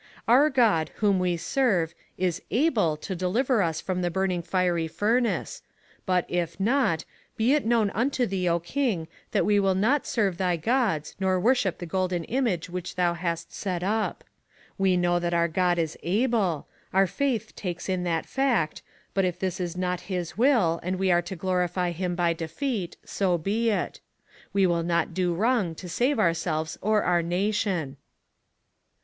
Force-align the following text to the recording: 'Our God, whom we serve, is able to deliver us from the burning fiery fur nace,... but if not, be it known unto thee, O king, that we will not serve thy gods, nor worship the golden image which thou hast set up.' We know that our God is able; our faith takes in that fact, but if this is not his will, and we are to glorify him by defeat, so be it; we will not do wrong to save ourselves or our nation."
'Our 0.27 0.49
God, 0.49 0.89
whom 0.95 1.19
we 1.19 1.37
serve, 1.37 1.93
is 2.17 2.41
able 2.49 2.97
to 2.97 3.15
deliver 3.15 3.61
us 3.61 3.79
from 3.79 4.01
the 4.01 4.09
burning 4.09 4.41
fiery 4.41 4.87
fur 4.87 5.19
nace,... 5.19 5.61
but 6.07 6.25
if 6.27 6.59
not, 6.59 7.05
be 7.37 7.53
it 7.53 7.67
known 7.67 7.91
unto 7.91 8.25
thee, 8.25 8.49
O 8.49 8.59
king, 8.59 9.07
that 9.29 9.45
we 9.45 9.59
will 9.59 9.75
not 9.75 10.07
serve 10.07 10.37
thy 10.39 10.57
gods, 10.57 11.15
nor 11.19 11.39
worship 11.39 11.77
the 11.77 11.85
golden 11.85 12.23
image 12.23 12.67
which 12.67 12.95
thou 12.95 13.13
hast 13.13 13.53
set 13.53 13.83
up.' 13.83 14.23
We 14.75 14.97
know 14.97 15.19
that 15.19 15.35
our 15.35 15.47
God 15.47 15.77
is 15.77 15.95
able; 16.01 16.65
our 16.91 17.05
faith 17.05 17.55
takes 17.55 17.87
in 17.87 18.01
that 18.03 18.25
fact, 18.25 18.81
but 19.13 19.23
if 19.23 19.37
this 19.37 19.59
is 19.59 19.77
not 19.77 20.01
his 20.09 20.35
will, 20.35 20.79
and 20.81 20.95
we 20.97 21.11
are 21.11 21.21
to 21.21 21.35
glorify 21.35 21.91
him 21.91 22.15
by 22.15 22.33
defeat, 22.33 22.97
so 23.05 23.37
be 23.37 23.69
it; 23.69 23.99
we 24.51 24.65
will 24.65 24.81
not 24.81 25.13
do 25.13 25.31
wrong 25.35 25.75
to 25.75 25.87
save 25.87 26.17
ourselves 26.17 26.75
or 26.81 27.03
our 27.03 27.21
nation." 27.21 27.97